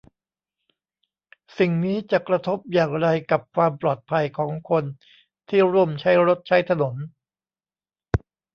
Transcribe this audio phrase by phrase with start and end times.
[1.57, 4.83] สิ่งนี้จะกระทบอย่างไรกับความปลอดภัยของคน
[5.49, 6.95] ที่ร่วมใช้รถใช้ถนน